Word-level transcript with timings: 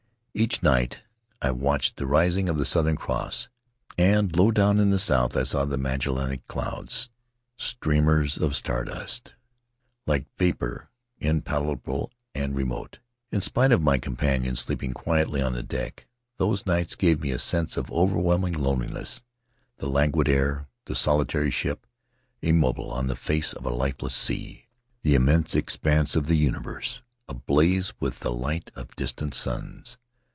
Each 0.33 0.63
night 0.63 0.99
I 1.41 1.51
watched 1.51 1.97
the 1.97 2.07
rising 2.07 2.47
of 2.47 2.55
the 2.57 2.63
Southern 2.63 2.95
Cross, 2.95 3.49
and 3.97 4.33
low 4.33 4.49
down 4.49 4.79
in 4.79 4.89
the 4.89 4.97
south 4.97 5.35
I 5.35 5.43
saw 5.43 5.65
the 5.65 5.77
Magellanic 5.77 6.47
clouds, 6.47 7.09
streamers 7.57 8.37
of 8.37 8.55
star 8.55 8.85
dust, 8.85 9.33
like 10.07 10.27
vapor 10.37 10.89
impalpable 11.17 12.11
and 12.33 12.55
remote. 12.55 12.99
In 13.29 13.41
spite 13.41 13.73
of 13.73 13.81
my 13.81 13.97
companions, 13.97 14.61
sleeping 14.61 14.93
quietly 14.93 15.41
on 15.41 15.53
deck, 15.65 16.07
those 16.37 16.65
nights 16.65 16.95
gave 16.95 17.19
me 17.19 17.31
a 17.31 17.37
sense 17.37 17.75
of 17.75 17.91
overwhelming 17.91 18.53
loneli 18.55 18.89
ness: 18.93 19.23
the 19.79 19.87
languid 19.89 20.29
air; 20.29 20.69
the 20.85 20.95
solitary 20.95 21.51
ship, 21.51 21.85
immobile 22.41 22.89
on 22.89 23.07
the 23.07 23.17
face 23.17 23.51
of 23.51 23.65
a 23.65 23.69
lifeless 23.69 24.15
sea; 24.15 24.67
the 25.01 25.13
immense 25.13 25.55
expanse 25.55 26.15
of 26.15 26.27
the 26.27 26.37
universe, 26.37 27.01
ablaze 27.27 27.91
with 27.99 28.19
the 28.21 28.31
light 28.31 28.71
of 28.75 28.95
distant 28.95 29.33
suns. 29.33 29.97